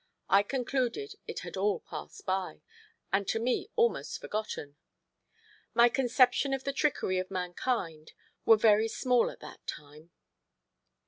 I 0.29 0.41
concluded 0.41 1.13
it 1.27 1.41
had 1.41 1.55
all 1.57 1.79
passed 1.81 2.25
by, 2.25 2.63
and 3.13 3.27
to 3.27 3.37
me 3.37 3.69
almost 3.75 4.19
forgotten. 4.19 4.75
My 5.75 5.89
conception 5.89 6.55
of 6.55 6.63
the 6.63 6.73
trickery 6.73 7.19
of 7.19 7.29
mankind 7.29 8.13
were 8.43 8.57
very 8.57 8.87
small 8.87 9.29
at 9.29 9.41
that 9.41 9.67
time. 9.67 10.09